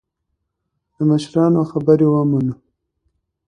[0.95, 2.53] د مشرانو خبرې ومنو.